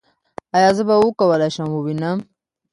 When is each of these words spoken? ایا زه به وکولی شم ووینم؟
ایا 0.55 0.69
زه 0.77 0.83
به 0.87 0.95
وکولی 1.03 1.49
شم 1.55 1.69
ووینم؟ 1.73 2.17